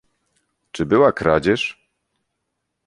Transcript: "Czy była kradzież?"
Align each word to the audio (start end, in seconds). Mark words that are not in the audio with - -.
"Czy 0.71 0.85
była 0.85 1.11
kradzież?" 1.11 1.89